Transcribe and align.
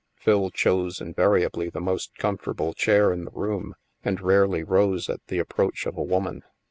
Phil 0.15 0.49
chose 0.49 0.99
invariably 0.99 1.69
the 1.69 1.79
most 1.79 2.17
comfortable 2.17 2.73
chair 2.73 3.13
in 3.13 3.23
the 3.23 3.29
room 3.29 3.75
and 4.03 4.19
rarely 4.19 4.63
rose 4.63 5.07
at 5.11 5.23
the 5.27 5.37
approach 5.37 5.85
of 5.85 5.95
a 5.95 6.01
woman. 6.01 6.41